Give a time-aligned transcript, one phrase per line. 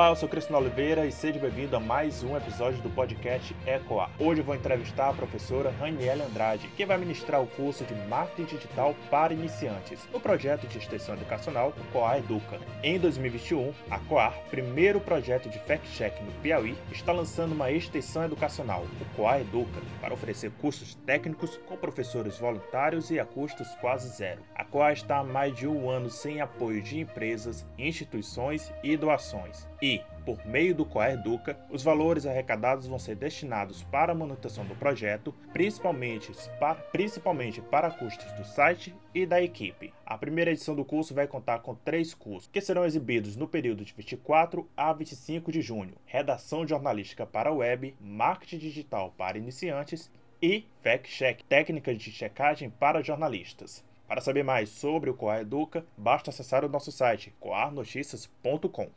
[0.00, 4.10] Olá, eu sou Cristiano Oliveira e seja bem-vindo a mais um episódio do podcast Ecoar.
[4.18, 8.56] Hoje eu vou entrevistar a professora Raniela Andrade, que vai ministrar o curso de Marketing
[8.56, 12.58] Digital para Iniciantes, no projeto de extensão educacional o Coar Educa.
[12.82, 18.86] Em 2021, a Coar, primeiro projeto de fact-check no Piauí, está lançando uma extensão educacional,
[19.02, 24.40] o Coar Educa, para oferecer cursos técnicos com professores voluntários e a custos quase zero.
[24.54, 29.68] A Coar está há mais de um ano sem apoio de empresas, instituições e doações
[29.82, 29.89] e,
[30.24, 35.34] por meio do Coeduca, os valores arrecadados vão ser destinados para a manutenção do projeto,
[35.52, 39.92] principalmente para, principalmente para custos do site e da equipe.
[40.04, 43.84] A primeira edição do curso vai contar com três cursos, que serão exibidos no período
[43.84, 50.10] de 24 a 25 de junho: Redação jornalística para web, Marketing digital para iniciantes
[50.42, 53.84] e Fact Check, técnicas de checagem para jornalistas.
[54.10, 58.90] Para saber mais sobre o Coar Educa, basta acessar o nosso site coarnoticias.com.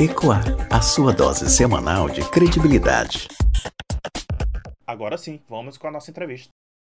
[0.00, 3.26] Ecoar, a sua dose semanal de credibilidade.
[4.86, 6.50] Agora sim, vamos com a nossa entrevista.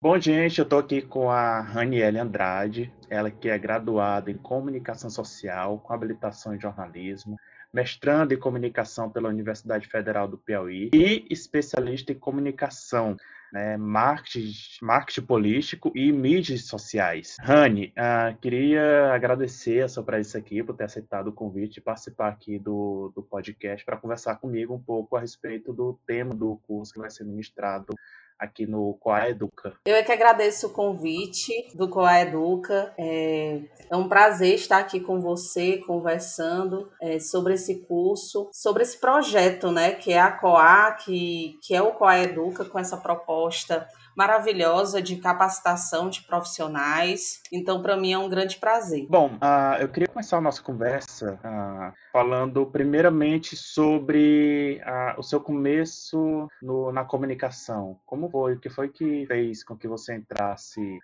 [0.02, 5.08] Bom, gente, eu estou aqui com a Raniele Andrade, ela que é graduada em Comunicação
[5.08, 7.38] Social, com habilitação em jornalismo,
[7.72, 13.16] mestrando em Comunicação pela Universidade Federal do Piauí e especialista em Comunicação
[13.52, 17.36] né, marketing, marketing político e mídias sociais.
[17.40, 22.28] Rani, uh, queria agradecer a sua presença aqui por ter aceitado o convite e participar
[22.28, 26.92] aqui do, do podcast para conversar comigo um pouco a respeito do tema do curso
[26.92, 27.94] que vai ser ministrado
[28.38, 29.74] aqui no Coaeduca.
[29.84, 32.92] Eu é que agradeço o convite do Coaeduca.
[32.98, 38.98] É, é um prazer estar aqui com você, conversando é, sobre esse curso, sobre esse
[38.98, 45.02] projeto, né, que é a COA, que, que é o Coaeduca, com essa proposta maravilhosa
[45.02, 47.42] de capacitação de profissionais.
[47.52, 49.06] Então, para mim é um grande prazer.
[49.08, 55.40] Bom, uh, eu queria começar a nossa conversa uh, falando primeiramente sobre uh, o seu
[55.40, 57.98] começo no, na comunicação.
[58.06, 58.54] Como foi?
[58.54, 60.98] O que foi que fez com que você entrasse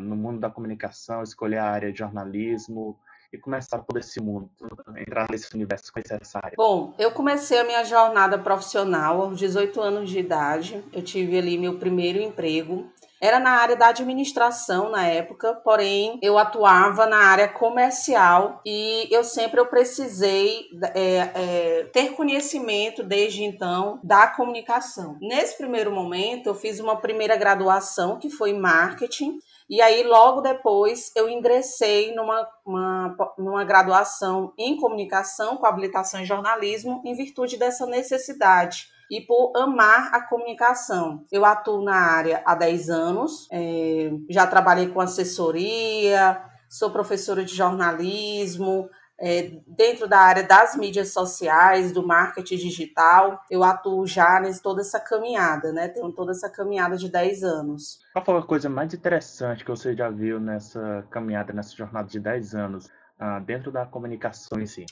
[0.00, 2.96] no mundo da comunicação, escolher a área de jornalismo?
[3.32, 4.50] E começar por esse mundo,
[4.96, 6.54] entrar nesse universo, conhecer essa área?
[6.56, 10.84] Bom, eu comecei a minha jornada profissional aos 18 anos de idade.
[10.92, 12.90] Eu tive ali meu primeiro emprego.
[13.20, 19.22] Era na área da administração na época, porém eu atuava na área comercial e eu
[19.22, 20.64] sempre eu precisei
[20.94, 25.18] é, é, ter conhecimento desde então da comunicação.
[25.20, 29.38] Nesse primeiro momento eu fiz uma primeira graduação que foi marketing
[29.70, 36.26] e aí, logo depois, eu ingressei numa, uma, numa graduação em comunicação, com habilitação em
[36.26, 41.24] jornalismo, em virtude dessa necessidade e por amar a comunicação.
[41.30, 47.54] Eu atuo na área há 10 anos, é, já trabalhei com assessoria, sou professora de
[47.54, 54.58] jornalismo, é, dentro da área das mídias sociais, do marketing digital, eu atuo já em
[54.58, 55.88] toda essa caminhada, né?
[55.88, 58.00] Tenho toda essa caminhada de 10 anos.
[58.14, 62.18] Qual foi a coisa mais interessante que você já viu nessa caminhada, nessa jornada de
[62.18, 64.86] 10 anos, uh, dentro da comunicação em si?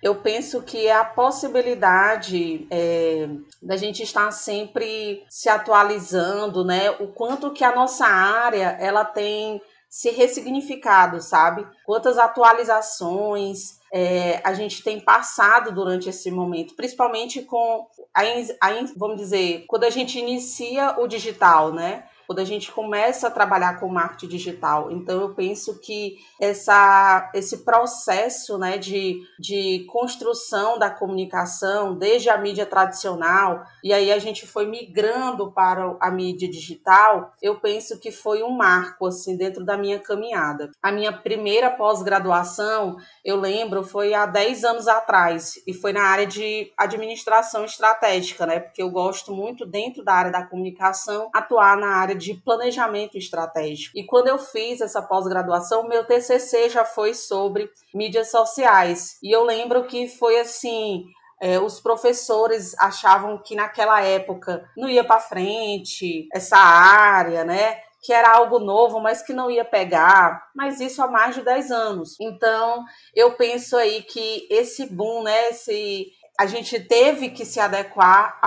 [0.00, 3.28] Eu penso que é a possibilidade é,
[3.60, 6.90] da gente estar sempre se atualizando, né?
[7.00, 9.60] O quanto que a nossa área ela tem
[9.96, 11.66] se ressignificado, sabe?
[11.82, 19.16] Quantas atualizações é, a gente tem passado durante esse momento, principalmente com a, a, vamos
[19.16, 22.04] dizer, quando a gente inicia o digital, né?
[22.26, 24.90] Quando a gente começa a trabalhar com marketing digital.
[24.90, 32.36] Então, eu penso que essa, esse processo né, de, de construção da comunicação, desde a
[32.36, 38.10] mídia tradicional, e aí a gente foi migrando para a mídia digital, eu penso que
[38.10, 40.70] foi um marco assim dentro da minha caminhada.
[40.82, 46.26] A minha primeira pós-graduação, eu lembro, foi há 10 anos atrás, e foi na área
[46.26, 48.60] de administração estratégica, né?
[48.60, 53.96] Porque eu gosto muito, dentro da área da comunicação, atuar na área de planejamento estratégico.
[53.96, 59.18] E quando eu fiz essa pós-graduação, meu TCC já foi sobre mídias sociais.
[59.22, 61.04] E eu lembro que foi assim,
[61.40, 67.80] é, os professores achavam que naquela época não ia para frente essa área, né?
[68.02, 71.70] Que era algo novo, mas que não ia pegar, mas isso há mais de 10
[71.70, 72.16] anos.
[72.20, 72.84] Então,
[73.14, 75.50] eu penso aí que esse boom, né?
[75.50, 76.06] Esse,
[76.38, 78.38] a gente teve que se adequar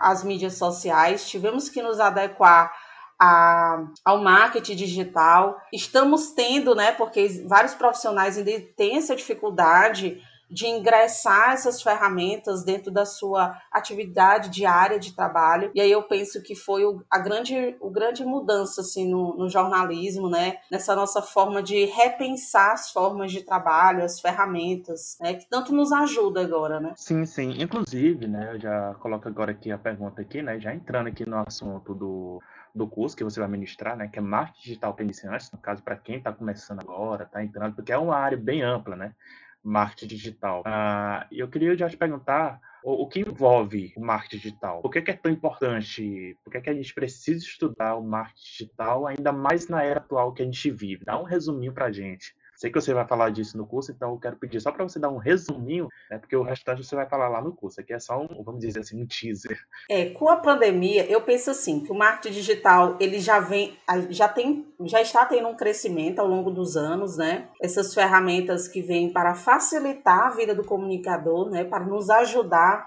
[0.00, 2.72] às mídias sociais, tivemos que nos adequar
[3.20, 5.60] a, ao marketing digital.
[5.72, 12.90] Estamos tendo, né, porque vários profissionais ainda têm essa dificuldade de ingressar essas ferramentas dentro
[12.90, 15.70] da sua atividade diária de trabalho.
[15.74, 19.48] E aí eu penso que foi o, a grande, o grande mudança assim, no, no
[19.48, 20.56] jornalismo, né?
[20.70, 25.34] nessa nossa forma de repensar as formas de trabalho, as ferramentas, né?
[25.34, 26.80] que tanto nos ajuda agora.
[26.80, 26.94] Né?
[26.96, 27.62] Sim, sim.
[27.62, 31.36] Inclusive, né, eu já coloco agora aqui a pergunta aqui, né, já entrando aqui no
[31.38, 32.42] assunto do
[32.74, 35.82] do curso que você vai ministrar, né, que é marketing digital para iniciantes, no caso
[35.82, 39.14] para quem está começando agora, está entrando, porque é uma área bem ampla, né?
[39.62, 40.62] marketing digital.
[40.62, 44.80] Uh, eu queria já te perguntar o, o, que envolve o marketing digital.
[44.82, 46.36] Por que, que é tão importante?
[46.42, 50.32] Por que, que a gente precisa estudar o marketing digital, ainda mais na era atual
[50.32, 51.04] que a gente vive?
[51.04, 52.34] Dá um resuminho para gente.
[52.60, 54.98] Sei que você vai falar disso no curso, então eu quero pedir só para você
[54.98, 57.80] dar um resuminho, né, porque o restante você vai falar lá no curso.
[57.80, 59.58] Aqui é só um, vamos dizer assim, um teaser.
[59.88, 63.78] É, com a pandemia, eu penso assim, que o marketing digital, ele já vem,
[64.10, 67.48] já tem, já está tendo um crescimento ao longo dos anos, né?
[67.62, 72.86] Essas ferramentas que vêm para facilitar a vida do comunicador, né, para nos ajudar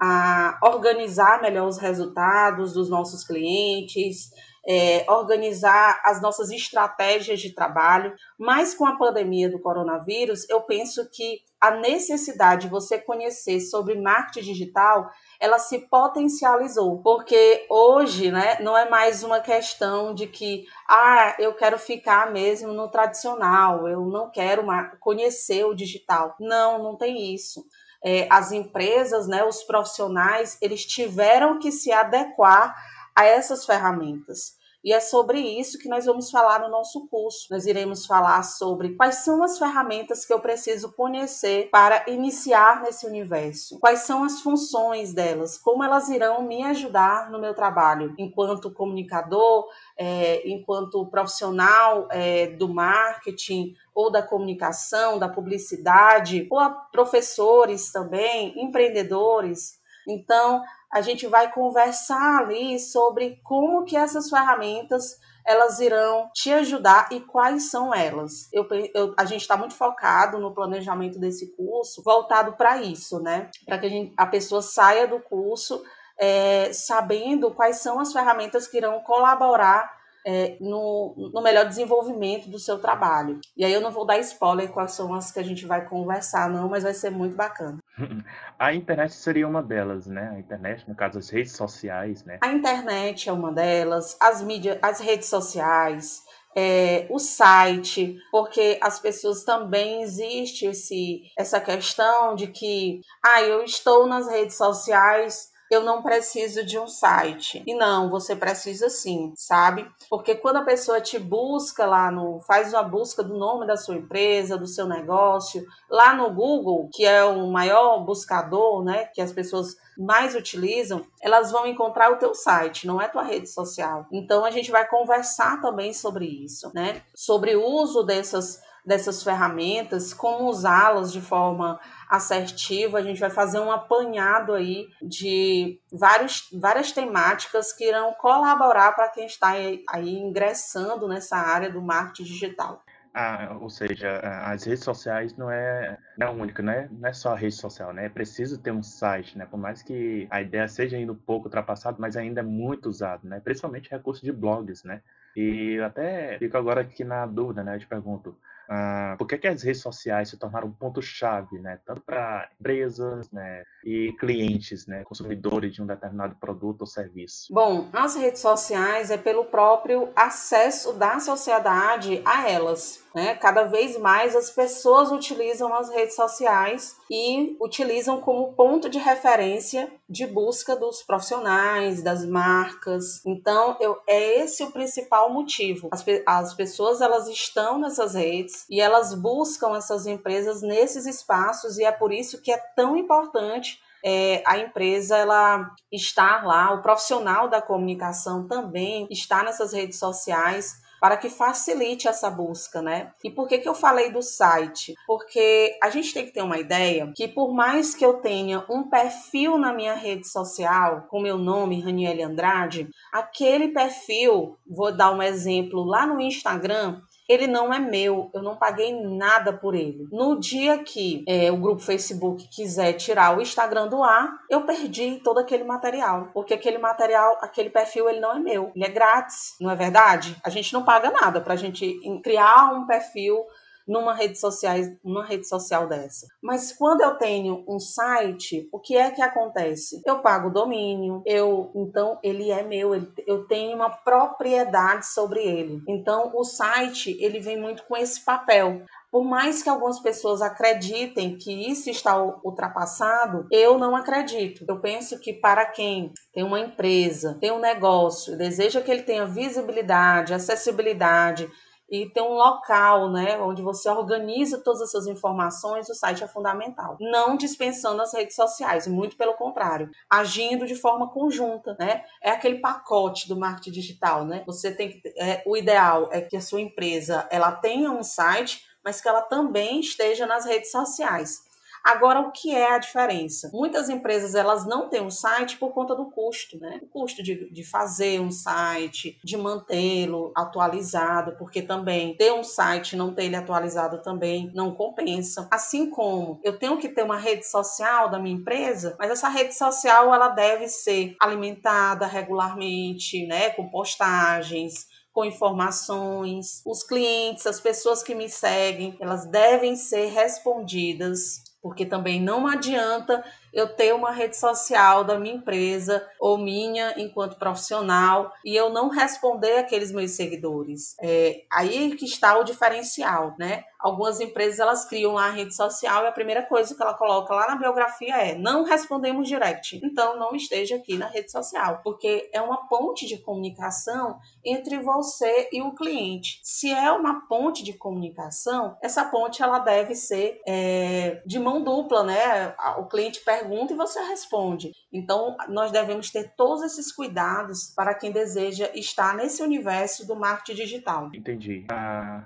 [0.00, 4.32] a organizar melhor os resultados dos nossos clientes,
[4.66, 11.08] é, organizar as nossas estratégias de trabalho, mas com a pandemia do coronavírus, eu penso
[11.10, 15.10] que a necessidade de você conhecer sobre marketing digital
[15.40, 21.52] ela se potencializou, porque hoje, né, não é mais uma questão de que, ah, eu
[21.54, 24.64] quero ficar mesmo no tradicional, eu não quero
[25.00, 26.36] conhecer o digital.
[26.38, 27.64] Não, não tem isso.
[28.04, 32.74] É, as empresas, né, os profissionais, eles tiveram que se adequar
[33.16, 34.60] a essas ferramentas.
[34.84, 37.46] E é sobre isso que nós vamos falar no nosso curso.
[37.52, 43.06] Nós iremos falar sobre quais são as ferramentas que eu preciso conhecer para iniciar nesse
[43.06, 48.72] universo, quais são as funções delas, como elas irão me ajudar no meu trabalho enquanto
[48.72, 57.92] comunicador, é, enquanto profissional é, do marketing ou da comunicação, da publicidade, ou a professores
[57.92, 59.80] também, empreendedores.
[60.08, 60.62] Então,
[60.92, 67.20] a gente vai conversar ali sobre como que essas ferramentas elas irão te ajudar e
[67.20, 68.48] quais são elas.
[68.52, 73.50] Eu, eu a gente está muito focado no planejamento desse curso, voltado para isso, né?
[73.66, 75.82] Para que a, gente, a pessoa saia do curso
[76.18, 82.58] é, sabendo quais são as ferramentas que irão colaborar é, no, no, melhor desenvolvimento do
[82.58, 83.40] seu trabalho.
[83.56, 86.48] E aí eu não vou dar spoiler quais são as que a gente vai conversar,
[86.48, 87.78] não, mas vai ser muito bacana.
[88.58, 90.32] A internet seria uma delas, né?
[90.36, 92.38] A internet, no caso, as redes sociais, né?
[92.42, 96.22] A internet é uma delas, as mídias, as redes sociais,
[96.54, 103.62] é, o site, porque as pessoas também existe esse, essa questão de que ah, eu
[103.62, 107.62] estou nas redes sociais eu não preciso de um site.
[107.66, 109.90] E não, você precisa sim, sabe?
[110.08, 112.40] Porque quando a pessoa te busca lá no.
[112.40, 117.04] faz uma busca do nome da sua empresa, do seu negócio, lá no Google, que
[117.04, 119.06] é o maior buscador, né?
[119.14, 123.48] Que as pessoas mais utilizam, elas vão encontrar o teu site, não é tua rede
[123.48, 124.06] social.
[124.10, 127.02] Então a gente vai conversar também sobre isso, né?
[127.14, 132.98] Sobre o uso dessas dessas ferramentas, como usá-las de forma assertiva.
[132.98, 139.08] A gente vai fazer um apanhado aí de vários, várias temáticas que irão colaborar para
[139.08, 142.82] quem está aí, ingressando nessa área do marketing digital.
[143.14, 146.88] Ah, ou seja, as redes sociais não é, não é única, né?
[146.90, 148.06] Não é só a rede social, né?
[148.06, 149.44] É preciso ter um site, né?
[149.44, 153.28] Por mais que a ideia seja ainda um pouco ultrapassada, mas ainda é muito usado,
[153.28, 153.38] né?
[153.38, 155.02] Principalmente recurso de blogs, né?
[155.36, 157.76] E até fico agora aqui na dúvida, né?
[157.76, 158.34] Eu te pergunto,
[158.72, 161.78] Uh, por que, que, as redes sociais se tornaram um ponto-chave, né?
[161.84, 163.64] Tanto para empresas né?
[163.84, 165.04] e clientes, né?
[165.04, 167.52] consumidores de um determinado produto ou serviço?
[167.52, 173.01] Bom, as redes sociais é pelo próprio acesso da sociedade a elas.
[173.14, 173.34] Né?
[173.34, 179.92] Cada vez mais as pessoas utilizam as redes sociais e utilizam como ponto de referência
[180.08, 183.24] de busca dos profissionais, das marcas.
[183.26, 185.88] Então, eu, é esse o principal motivo.
[185.92, 191.84] As, as pessoas elas estão nessas redes e elas buscam essas empresas nesses espaços e
[191.84, 197.48] é por isso que é tão importante é, a empresa ela está lá, o profissional
[197.48, 203.10] da comunicação também está nessas redes sociais para que facilite essa busca, né?
[203.24, 204.94] E por que, que eu falei do site?
[205.04, 208.84] Porque a gente tem que ter uma ideia que por mais que eu tenha um
[208.84, 215.20] perfil na minha rede social com meu nome, Raniele Andrade, aquele perfil, vou dar um
[215.20, 220.08] exemplo lá no Instagram, ele não é meu, eu não paguei nada por ele.
[220.10, 225.20] No dia que é, o grupo Facebook quiser tirar o Instagram do ar, eu perdi
[225.22, 229.54] todo aquele material, porque aquele material, aquele perfil, ele não é meu, ele é grátis,
[229.60, 230.36] não é verdade?
[230.44, 233.44] A gente não paga nada para a gente criar um perfil
[233.86, 236.26] numa rede, social, numa rede social dessa.
[236.42, 240.00] Mas quando eu tenho um site, o que é que acontece?
[240.06, 245.40] Eu pago o domínio, eu então ele é meu, ele, eu tenho uma propriedade sobre
[245.40, 245.80] ele.
[245.88, 248.82] Então o site ele vem muito com esse papel.
[249.12, 254.64] Por mais que algumas pessoas acreditem que isso está ultrapassado, eu não acredito.
[254.66, 259.26] Eu penso que para quem tem uma empresa, tem um negócio, deseja que ele tenha
[259.26, 261.46] visibilidade, acessibilidade,
[261.90, 266.26] e ter um local, né, onde você organiza todas as suas informações, o site é
[266.26, 266.96] fundamental.
[267.00, 272.02] Não dispensando as redes sociais, muito pelo contrário, agindo de forma conjunta, né?
[272.22, 274.42] É aquele pacote do marketing digital, né?
[274.46, 278.64] Você tem que, é, o ideal é que a sua empresa ela tenha um site,
[278.84, 281.51] mas que ela também esteja nas redes sociais.
[281.84, 283.50] Agora, o que é a diferença?
[283.52, 286.80] Muitas empresas elas não têm um site por conta do custo, né?
[286.82, 292.92] O custo de, de fazer um site, de mantê-lo atualizado, porque também ter um site
[292.92, 295.48] e não ter ele atualizado também não compensa.
[295.50, 299.54] Assim como eu tenho que ter uma rede social da minha empresa, mas essa rede
[299.54, 303.50] social ela deve ser alimentada regularmente, né?
[303.50, 306.62] Com postagens, com informações.
[306.64, 313.24] Os clientes, as pessoas que me seguem, elas devem ser respondidas porque também não adianta
[313.52, 318.88] eu ter uma rede social da minha empresa ou minha enquanto profissional e eu não
[318.88, 320.96] responder aqueles meus seguidores.
[321.00, 323.64] É aí que está o diferencial, né?
[323.78, 327.48] Algumas empresas elas criam a rede social e a primeira coisa que ela coloca lá
[327.48, 329.80] na biografia é: não respondemos direct.
[329.82, 335.48] Então não esteja aqui na rede social, porque é uma ponte de comunicação entre você
[335.52, 336.40] e o cliente.
[336.44, 342.04] Se é uma ponte de comunicação, essa ponte ela deve ser é, de mão dupla,
[342.04, 342.54] né?
[342.78, 344.72] O cliente pergunta pergunta e você responde.
[344.92, 350.62] Então, nós devemos ter todos esses cuidados para quem deseja estar nesse universo do marketing
[350.62, 351.10] digital.
[351.12, 351.66] Entendi.
[351.70, 352.24] Ah,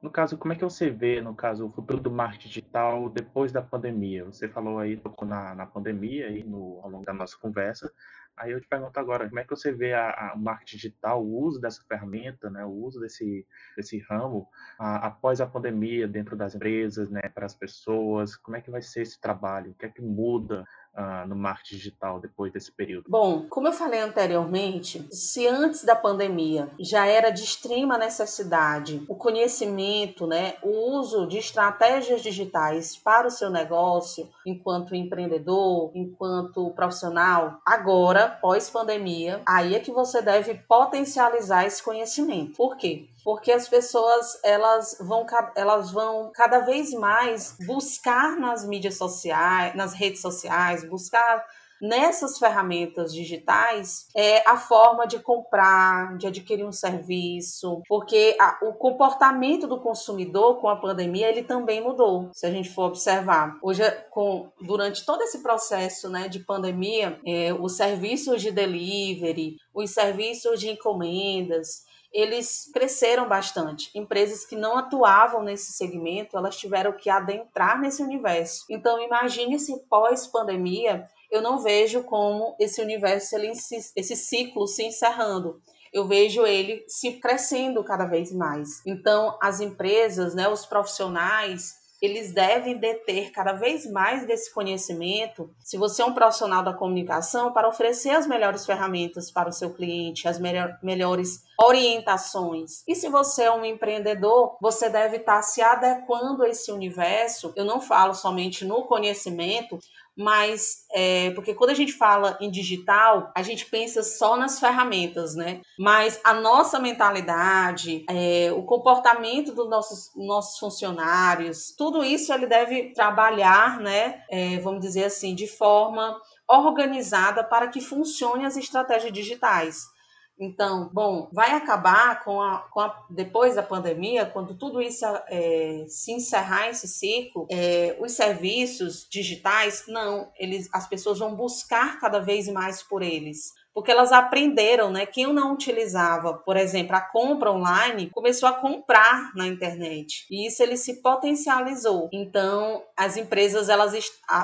[0.00, 3.52] no caso, como é que você vê, no caso, o futuro do marketing digital depois
[3.52, 4.24] da pandemia?
[4.24, 7.90] Você falou aí, tocou na, na pandemia aí no, ao longo da nossa conversa,
[8.36, 11.24] Aí eu te pergunto agora, como é que você vê a, a, o marketing digital,
[11.24, 14.48] o uso dessa ferramenta, né, o uso desse, desse ramo
[14.78, 18.36] a, após a pandemia dentro das empresas, né, para as pessoas?
[18.36, 19.70] Como é que vai ser esse trabalho?
[19.70, 23.06] O que é que muda uh, no marketing digital depois desse período?
[23.08, 29.14] Bom, como eu falei anteriormente, se antes da pandemia já era de extrema necessidade o
[29.14, 37.60] conhecimento, né, o uso de estratégias digitais para o seu negócio enquanto empreendedor, enquanto profissional,
[37.64, 42.56] agora, pós-pandemia, aí é que você deve potencializar esse conhecimento.
[42.56, 43.08] Por quê?
[43.24, 45.26] Porque as pessoas elas vão,
[45.56, 51.44] elas vão cada vez mais buscar nas mídias sociais, nas redes sociais, buscar
[51.80, 58.72] nessas ferramentas digitais é a forma de comprar, de adquirir um serviço, porque a, o
[58.72, 62.30] comportamento do consumidor com a pandemia ele também mudou.
[62.32, 67.52] Se a gente for observar, hoje com durante todo esse processo, né, de pandemia, é,
[67.52, 71.82] os serviços de delivery, os serviços de encomendas
[72.14, 73.90] eles cresceram bastante.
[73.92, 78.64] Empresas que não atuavam nesse segmento, elas tiveram que adentrar nesse universo.
[78.70, 85.60] Então, imagine se pós-pandemia, eu não vejo como esse universo, ele, esse ciclo se encerrando
[85.94, 88.82] eu vejo ele se crescendo cada vez mais.
[88.84, 95.50] Então, as empresas, né, os profissionais, eles devem deter cada vez mais desse conhecimento.
[95.60, 99.72] Se você é um profissional da comunicação, para oferecer as melhores ferramentas para o seu
[99.72, 102.82] cliente, as melhor, melhores orientações.
[102.86, 107.52] E se você é um empreendedor, você deve estar se adequando a esse universo.
[107.56, 109.78] Eu não falo somente no conhecimento,
[110.16, 115.34] mas é, porque quando a gente fala em digital, a gente pensa só nas ferramentas,
[115.34, 115.60] né?
[115.78, 122.92] Mas a nossa mentalidade, é, o comportamento dos nossos, nossos funcionários, tudo isso ele deve
[122.92, 124.22] trabalhar, né?
[124.30, 129.93] É, vamos dizer assim, de forma organizada para que funcionem as estratégias digitais.
[130.38, 135.84] Então, bom, vai acabar com a, com a depois da pandemia, quando tudo isso é,
[135.88, 142.18] se encerrar esse ciclo, é, os serviços digitais, não, eles, as pessoas vão buscar cada
[142.18, 145.04] vez mais por eles porque elas aprenderam, né?
[145.04, 150.24] Quem não utilizava, por exemplo, a compra online, começou a comprar na internet.
[150.30, 152.08] E isso ele se potencializou.
[152.12, 153.92] Então, as empresas elas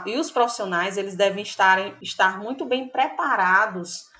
[0.04, 4.10] e os profissionais, eles devem estar, estar muito bem preparados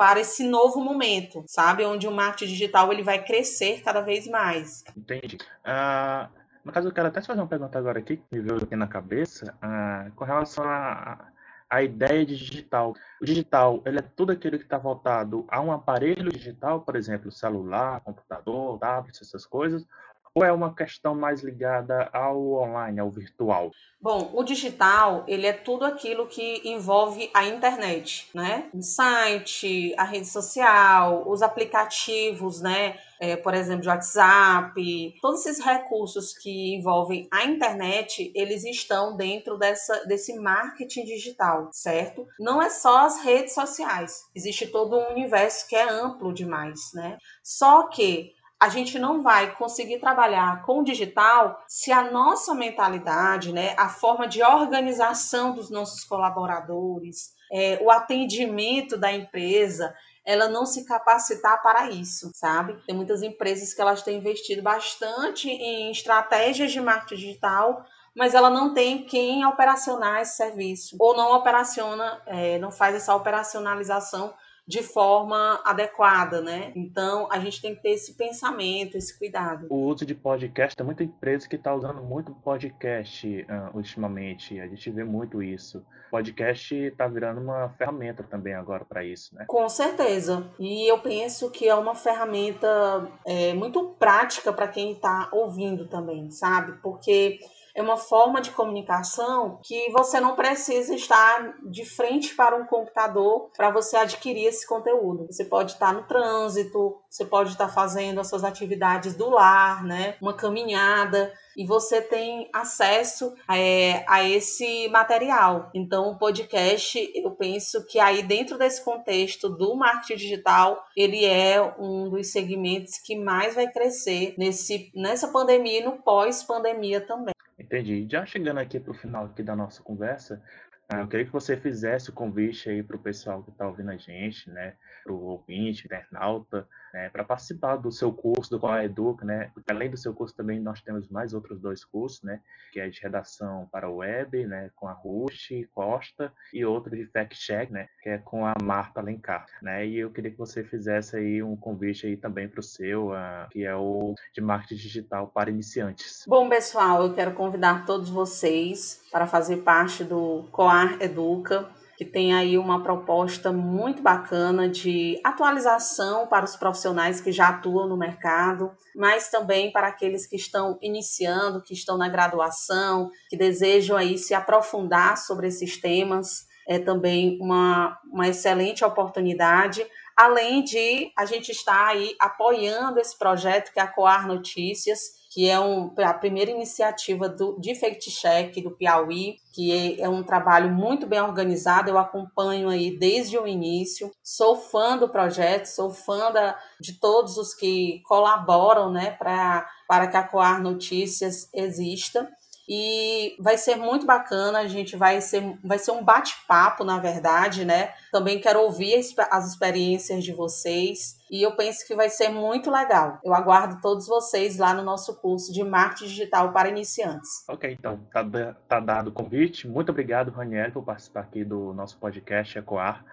[0.00, 1.84] para esse novo momento, sabe?
[1.84, 4.82] Onde o marketing digital ele vai crescer cada vez mais.
[4.96, 5.36] Entendi.
[5.62, 6.26] Uh,
[6.64, 8.86] no caso, eu quero até fazer uma pergunta agora aqui, que me veio aqui na
[8.86, 11.28] cabeça, uh, com relação a,
[11.68, 12.94] a ideia de digital.
[13.20, 17.30] O digital, ele é tudo aquilo que está voltado a um aparelho digital, por exemplo,
[17.30, 19.84] celular, computador, tablet, essas coisas,
[20.34, 23.70] ou é uma questão mais ligada ao online, ao virtual?
[24.00, 28.70] Bom, o digital, ele é tudo aquilo que envolve a internet, né?
[28.72, 32.98] O site, a rede social, os aplicativos, né?
[33.20, 39.58] É, por exemplo, de WhatsApp, todos esses recursos que envolvem a internet, eles estão dentro
[39.58, 42.26] dessa, desse marketing digital, certo?
[42.38, 47.18] Não é só as redes sociais, existe todo um universo que é amplo demais, né?
[47.42, 53.52] Só que a gente não vai conseguir trabalhar com o digital se a nossa mentalidade,
[53.52, 59.94] né, a forma de organização dos nossos colaboradores, é, o atendimento da empresa,
[60.26, 62.76] ela não se capacitar para isso, sabe?
[62.86, 68.50] Tem muitas empresas que elas têm investido bastante em estratégias de marketing digital, mas ela
[68.50, 74.34] não tem quem operacionar esse serviço ou não operaciona, é, não faz essa operacionalização
[74.70, 76.70] de forma adequada, né?
[76.76, 79.66] Então a gente tem que ter esse pensamento, esse cuidado.
[79.68, 84.60] O uso de podcast, tem muita empresa que está usando muito podcast uh, ultimamente.
[84.60, 85.84] A gente vê muito isso.
[86.08, 89.44] Podcast está virando uma ferramenta também agora para isso, né?
[89.48, 90.48] Com certeza.
[90.58, 96.30] E eu penso que é uma ferramenta é, muito prática para quem está ouvindo também,
[96.30, 96.80] sabe?
[96.80, 97.40] Porque
[97.80, 103.50] é uma forma de comunicação que você não precisa estar de frente para um computador
[103.56, 105.26] para você adquirir esse conteúdo.
[105.30, 110.16] Você pode estar no trânsito, você pode estar fazendo as suas atividades do lar, né?
[110.20, 115.70] Uma caminhada e você tem acesso é, a esse material.
[115.74, 121.60] Então, o podcast, eu penso que aí dentro desse contexto do marketing digital, ele é
[121.78, 127.34] um dos segmentos que mais vai crescer nesse, nessa pandemia e no pós-pandemia também.
[127.60, 128.06] Entendi.
[128.10, 130.42] Já chegando aqui para o final aqui da nossa conversa,
[130.88, 133.90] ah, eu queria que você fizesse o convite aí para o pessoal que está ouvindo
[133.90, 134.74] a gente, né,
[135.04, 139.70] para o ouvinte, internauta, né, para participar do seu curso do Qual Educa, né, porque
[139.70, 142.40] além do seu curso também nós temos mais outros dois cursos, né,
[142.72, 147.38] que é de redação para web, né, com a Ruth Costa e outro de fact
[147.38, 151.16] check, né, que é com a Marta Alencar, né, e eu queria que você fizesse
[151.16, 155.28] aí um convite aí também para o seu, uh, que é o de marketing digital
[155.28, 156.24] para iniciantes.
[156.26, 161.68] Bom, pessoal, eu quero convidar todos vocês para fazer parte do Coar Educa,
[162.00, 167.86] que tem aí uma proposta muito bacana de atualização para os profissionais que já atuam
[167.86, 173.98] no mercado, mas também para aqueles que estão iniciando, que estão na graduação, que desejam
[173.98, 176.46] aí se aprofundar sobre esses temas.
[176.66, 179.86] É também uma, uma excelente oportunidade
[180.16, 185.48] além de a gente estar aí apoiando esse projeto que é a Coar Notícias, que
[185.48, 190.24] é um, a primeira iniciativa do, de Fact Check do Piauí, que é, é, um
[190.24, 195.90] trabalho muito bem organizado, eu acompanho aí desde o início, sou fã do projeto, sou
[195.90, 202.28] fã da, de todos os que colaboram né, pra, para que a Coar Notícias exista
[202.72, 204.60] e vai ser muito bacana.
[204.60, 207.92] A gente vai ser, vai ser um bate-papo, na verdade, né?
[208.12, 208.94] Também quero ouvir
[209.28, 213.18] as experiências de vocês e eu penso que vai ser muito legal.
[213.24, 217.44] Eu aguardo todos vocês lá no nosso curso de marketing digital para iniciantes.
[217.48, 218.24] Ok, então tá,
[218.68, 219.66] tá dado o convite.
[219.66, 223.04] Muito obrigado, Raniel, por participar aqui do nosso podcast Ecoar.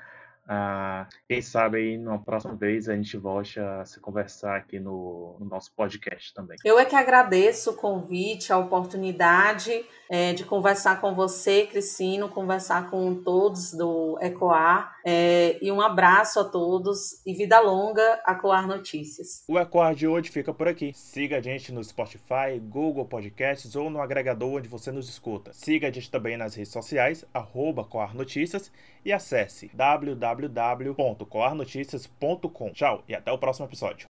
[0.48, 5.36] Ah, quem sabe aí numa próxima vez a gente volte a se conversar aqui no,
[5.40, 6.58] no nosso podcast também.
[6.64, 12.90] Eu é que agradeço o convite, a oportunidade é, de conversar com você, Cristino, conversar
[12.90, 14.96] com todos do Ecoar.
[15.06, 19.44] É, e um abraço a todos e vida longa a Coar Notícias.
[19.48, 20.92] O Ecoar de hoje fica por aqui.
[20.94, 25.52] Siga a gente no Spotify, Google Podcasts ou no agregador onde você nos escuta.
[25.54, 28.72] Siga a gente também nas redes sociais, arroba Coar Notícias
[29.04, 29.70] e acesse
[30.46, 32.72] www.coarnoticias.com.
[32.72, 34.07] Tchau e até o próximo episódio.